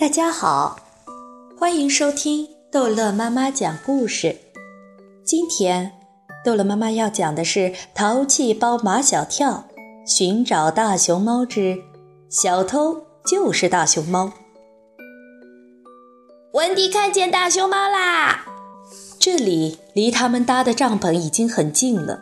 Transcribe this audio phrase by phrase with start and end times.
[0.00, 0.78] 大家好，
[1.58, 4.36] 欢迎收听逗乐妈妈讲故事。
[5.24, 5.90] 今天，
[6.44, 7.58] 逗乐妈妈要讲的是
[7.96, 9.64] 《淘气包马小跳
[10.06, 11.82] 寻找大熊猫之
[12.30, 14.26] 小偷就是大熊猫》。
[16.52, 18.44] 文迪看见大熊猫啦！
[19.18, 22.20] 这里离他们搭的帐篷已经很近了。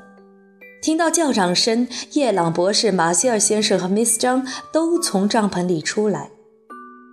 [0.80, 6.30] 听到叫嚷声，叶朗博士、马歇尔先生和 Miss 张都从帐篷里出来。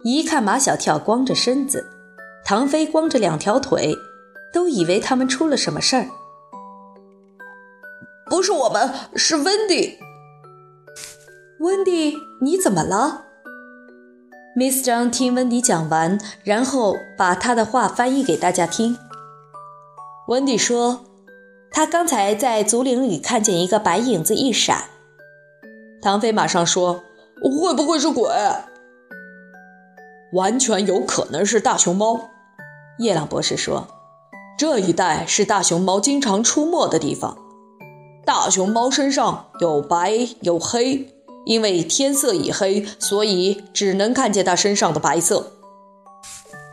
[0.03, 1.89] 一看马小跳光着身子，
[2.43, 3.95] 唐飞光着两条腿，
[4.52, 6.07] 都以为他们出了什么事儿。
[8.26, 9.98] 不是我们，是温迪。
[11.59, 13.27] 温迪，你怎么了
[14.57, 18.98] ？Miss 张听温迪讲完，然后把他的话翻译给大家听。
[20.27, 21.05] 温迪说，
[21.71, 24.84] 他刚才在竹林里看见一个白影子一闪。
[26.01, 27.04] 唐飞马上说
[27.41, 28.29] ：“会不会是鬼？”
[30.33, 32.20] 完全有可能是大熊猫，
[32.98, 33.87] 叶朗博士说
[34.57, 37.37] ：“这一带是大熊猫经常出没的地方。
[38.25, 41.07] 大熊猫身上有白有黑，
[41.45, 45.51] 因为天色已黑，所以只能看见它身上的白色。”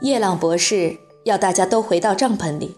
[0.00, 2.76] 叶朗博士要大家都回到帐篷里。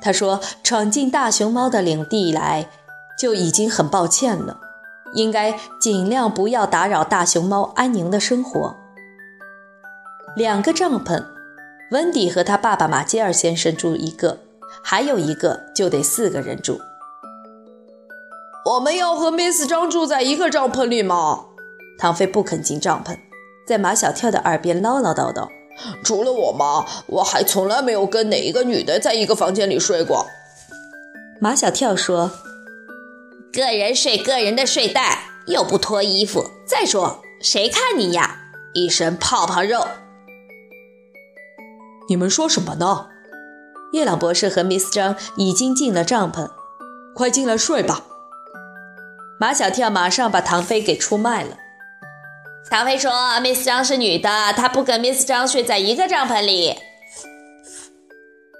[0.00, 2.70] 他说：“闯进大熊猫的领地来，
[3.18, 4.60] 就已经很抱歉了，
[5.14, 8.76] 应该尽量不要打扰大熊猫安宁的生活。”
[10.36, 11.24] 两个帐篷，
[11.92, 14.40] 温迪和他爸爸马歇尔先生住一个，
[14.84, 16.78] 还有一个就得四个人住。
[18.66, 21.46] 我们要和 Miss 张住在一个帐篷里吗？
[21.98, 23.16] 唐飞不肯进帐篷，
[23.66, 25.48] 在马小跳的耳边唠唠叨叨。
[26.04, 30.26] 除了我妈，我还从来没有跟哪一个女的在一个房间里睡过。
[31.40, 32.30] 马小跳说
[33.50, 36.50] ：“个人睡个人的睡袋，又不脱衣服。
[36.66, 38.36] 再说，谁看你呀？
[38.74, 39.86] 一身泡泡肉。”
[42.08, 43.08] 你们说什么呢？
[43.92, 46.50] 叶朗博士和 Miss 张已经进了帐篷，
[47.14, 48.02] 快进来睡吧。
[49.40, 51.56] 马小跳马上把唐飞给出卖了。
[52.70, 53.10] 唐飞说
[53.40, 56.74] ：“Miss 张是女的，她不跟 Miss 张睡在一个帐篷里。”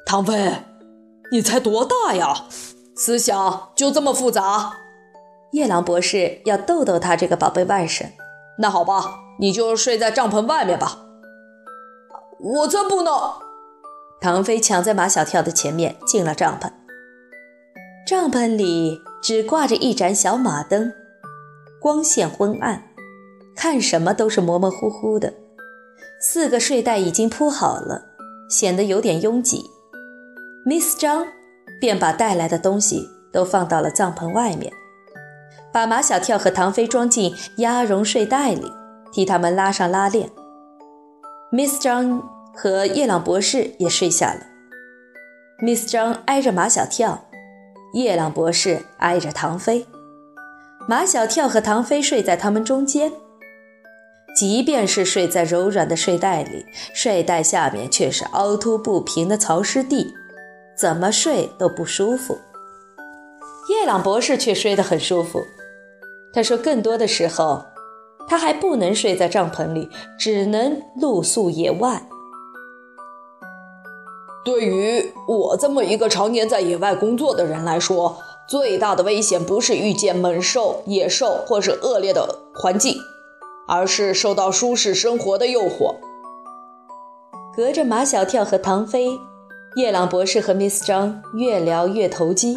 [0.07, 0.63] 唐飞，
[1.33, 2.45] 你才多大呀？
[2.97, 4.73] 思想就这么复杂？
[5.53, 8.07] 夜郎博士要逗逗他这个宝贝外甥。
[8.59, 10.99] 那好吧，你就睡在帐篷外面吧。
[12.39, 13.11] 我才不呢！
[14.21, 16.71] 唐飞抢在马小跳的前面进了帐篷。
[18.07, 20.93] 帐篷里只挂着一盏小马灯，
[21.81, 22.83] 光线昏暗，
[23.57, 25.35] 看什么都是模模糊糊的。
[26.21, 28.07] 四个睡袋已经铺好了，
[28.49, 29.65] 显得有点拥挤。
[30.65, 31.27] Miss 张
[31.81, 34.73] 便把带来的东西都放到了帐篷外面，
[35.73, 38.73] 把马小跳和唐飞装进鸭绒睡袋里，
[39.13, 40.31] 替他们拉上拉链。
[41.53, 42.23] Miss 张
[42.57, 44.41] 和叶朗博士也睡下了。
[45.61, 47.29] Miss 张挨着马小跳，
[47.93, 49.87] 叶朗博士挨着唐飞。
[50.89, 53.13] 马小跳和唐飞睡在他们中间。
[54.35, 60.15] 即便是睡在柔软的睡袋里，睡袋下面却是凹凸不平的潮湿地，
[60.77, 62.39] 怎么睡都不舒服。
[63.69, 65.43] 叶朗博士却睡得很舒服。
[66.33, 67.65] 他说，更多的时候。
[68.29, 69.89] 他还不能睡在帐篷里，
[70.19, 72.03] 只能露宿野外。
[74.47, 78.17] 对于我这么一个常年在野外工作的人来说，
[78.49, 82.97] 最大的危险不是遇见猛兽、野兽或是恶劣的环境，
[83.67, 85.97] 而是受到舒适生活的诱惑。
[87.57, 89.19] 隔着马小跳和唐飞，
[89.75, 92.57] 叶朗博士和 Miss 张越聊越投机。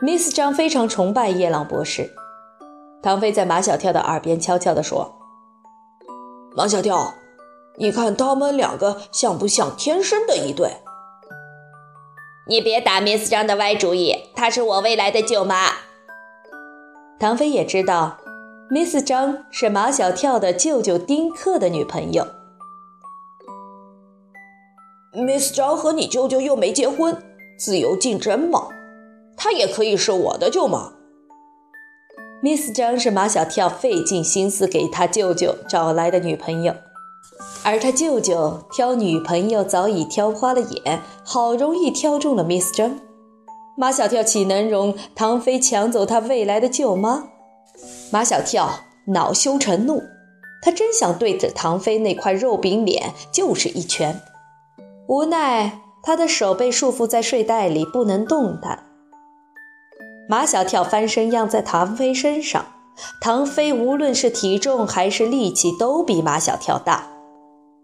[0.00, 2.10] Miss 张非常崇拜叶朗博士。
[3.02, 5.14] 唐飞在马小跳的耳边悄悄地说
[6.56, 7.12] ：“马小跳，
[7.76, 10.70] 你看他们两个像不像天生的一对？”
[12.46, 15.70] 你别打 Miss 张的歪主意，她是我未来的舅妈。
[17.18, 18.18] 唐飞也知道
[18.70, 22.26] ，Miss 张是马小跳的舅舅丁克的女朋友。
[25.14, 27.16] Miss 张和你舅舅又没结婚，
[27.58, 28.68] 自由竞争嘛，
[29.38, 30.92] 她也可以是我的舅妈。
[32.42, 36.74] Miss 张是马小跳费尽心思给他舅舅找来的女朋友，
[37.62, 42.98] 而他舅舅挑女朋友早已挑花了眼，好容易挑中了 Miss 张。
[43.76, 47.24] 马小跳岂能容唐飞抢走他未来的舅妈？
[48.10, 48.70] 马小跳
[49.06, 50.02] 恼羞成怒，
[50.62, 54.20] 他真想对着唐飞那块肉饼脸就是一拳，
[55.08, 58.86] 无奈他的手被束缚在睡袋里，不能动弹。
[60.28, 62.64] 马小跳翻身压在唐飞身上，
[63.20, 67.08] 唐飞无论是体重还是力气都比马小跳大，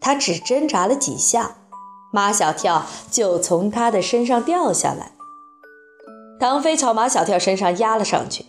[0.01, 1.57] 他只挣扎了几下，
[2.13, 5.13] 马小跳就从他的身上掉下来。
[6.41, 8.47] 唐飞朝马小跳身上压了上去。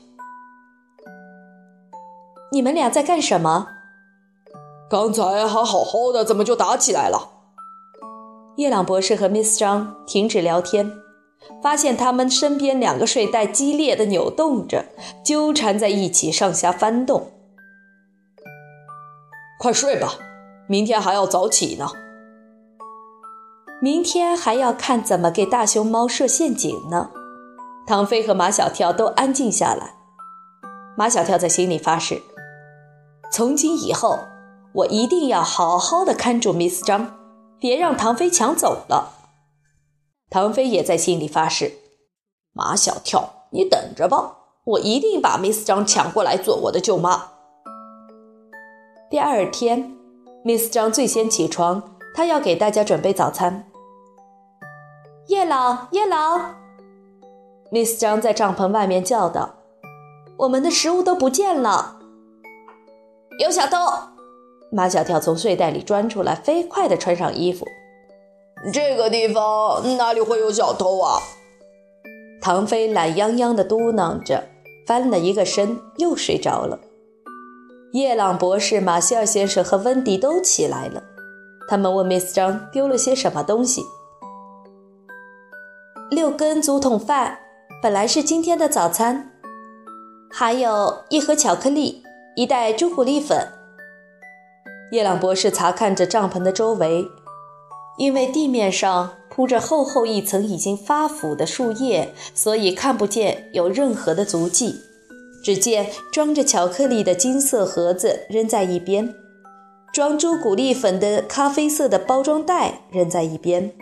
[2.54, 3.68] 你们俩在干什么？
[4.90, 7.30] 刚才还好好的，怎么就打起来了？
[8.58, 10.92] 叶朗博士和 Miss 张停止聊天，
[11.64, 14.86] 发现他们身边两个睡袋激烈的扭动着，
[15.24, 17.32] 纠缠在一起，上下翻动。
[19.60, 20.16] 快睡吧，
[20.72, 21.90] 明天还要早起呢。
[23.82, 27.10] 明天还要看怎么给大熊猫设陷阱呢。
[27.86, 29.96] 唐飞和马小跳都安静下来。
[30.96, 32.22] 马小跳在心里发誓：
[33.34, 34.18] 从今以后，
[34.76, 37.18] 我一定要好好的看住 Miss 张。
[37.60, 39.12] 别让唐飞抢走了。
[40.30, 41.74] 唐飞也在心里发誓
[42.56, 47.24] ：“马小跳，你等着吧，我一定把 Miss 张抢过来做我的舅妈。”
[49.12, 49.98] 第二天
[50.44, 53.68] ，Miss 张最先起床，她要给大家准备早餐。
[55.28, 56.40] 叶老，叶老
[57.72, 59.56] ，Miss 张在帐篷外面叫道
[60.38, 62.00] ：“我们的食物都不见了，
[63.40, 63.78] 有小偷！”
[64.74, 67.66] 马小跳从睡袋里钻出来，飞快地穿上衣服。
[68.74, 71.20] 这个地方哪里会有小偷啊？
[72.42, 74.44] 唐飞懒洋洋地嘟囔着，
[74.88, 76.80] 翻了一个身，又睡着了。
[77.94, 81.04] 叶朗博士、马歇尔先生和温迪都起来了，
[81.68, 83.84] 他们问 Miss 张丢了些什么东西。
[86.10, 87.40] 六根竹筒饭，
[87.84, 89.32] 本来是今天的早餐，
[90.32, 92.02] 还有一盒巧克力，
[92.38, 93.46] 一袋朱古力粉。
[94.94, 97.06] 叶朗博士查看着帐篷的周围，
[97.98, 104.80] 因为地面上铺着厚厚一层已经发腐的树叶，所以看不见有任何的足迹。
[105.44, 109.14] 只见装着巧克力的金色盒子扔在一边，
[109.94, 113.74] 装朱古力粉的咖啡色的包装袋扔在一边。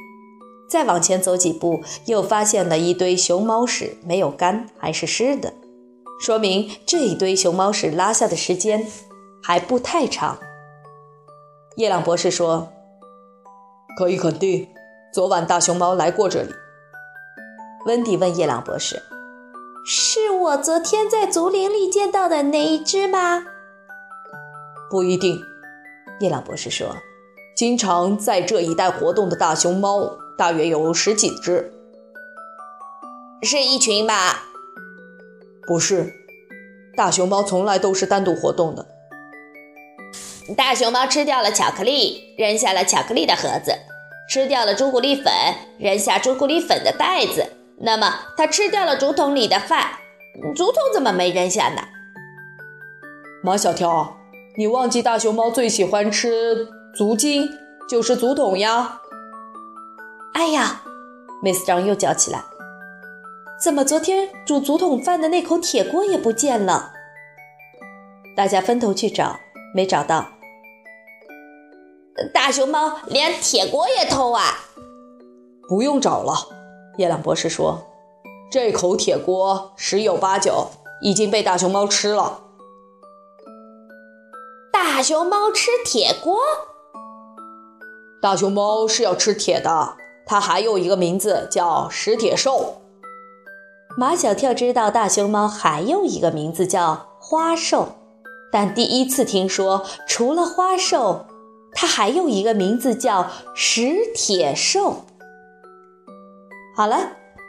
[0.69, 5.53] 再往前走几步，又发现了一堆熊猫屎，没有干，还是湿的，
[6.21, 8.85] 说明这一堆熊猫屎拉下的时间
[9.41, 10.38] 还不太长。
[11.75, 12.71] 叶朗博士说
[13.97, 14.67] ：“可以肯定，
[15.11, 16.53] 昨晚大熊猫来过这里。”
[17.88, 19.01] 温迪问叶朗博士
[20.30, 23.44] ：“是我昨天在竹林里见到的那一只吗
[24.88, 25.42] ？”“不一定。”
[26.22, 26.96] 叶朗博士说
[27.58, 31.74] ：“经常在这一带活动的大熊猫大约有十几只。
[33.42, 34.44] ”“是一群吧
[35.66, 36.14] ？”“不是，
[36.96, 38.86] 大熊猫从来都是单独活动的。”
[40.56, 43.74] 大熊猫吃掉了巧克力，扔下了巧克力的盒子；
[44.30, 45.34] 吃掉了朱古力粉，
[45.80, 47.48] 扔下朱古力粉的袋子。
[47.80, 49.88] 那么，它吃掉了竹筒里的饭，
[50.56, 51.81] 竹筒怎么没扔下呢？
[53.44, 54.18] 马小跳，
[54.58, 57.50] 你忘记大熊猫最喜欢吃竹筋，
[57.90, 59.02] 就是竹筒呀！
[60.34, 60.81] 哎呀
[61.44, 62.42] ，Miss 张又叫起来
[63.62, 66.94] ：“怎么昨天煮竹筒饭的那口铁锅也不见了？”
[68.36, 69.40] 大家分头去找，
[69.74, 70.26] 没找到。
[72.34, 74.44] 大熊猫连铁锅也偷啊！
[75.68, 76.34] 不用找了，
[76.98, 77.81] 叶朗博士说
[78.50, 80.68] ：“这口铁锅十有八九
[81.01, 82.42] 已经被大熊猫吃了。”
[84.74, 86.38] 大熊猫吃铁锅？
[88.21, 89.95] 大熊猫是要吃铁的，
[90.26, 92.81] 它还有一个名字叫食铁兽。
[93.97, 97.90] 马小跳知道大熊猫还有一个名字叫花兽，
[98.52, 101.26] 但第一次听说除了花兽。
[101.71, 105.06] 它还有一个名字叫食铁兽。
[106.76, 107.12] 好了，